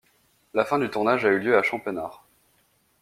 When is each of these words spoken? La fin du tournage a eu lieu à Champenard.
La 0.55 0.65
fin 0.65 0.79
du 0.79 0.89
tournage 0.89 1.25
a 1.25 1.29
eu 1.29 1.37
lieu 1.37 1.55
à 1.55 1.61
Champenard. 1.61 2.25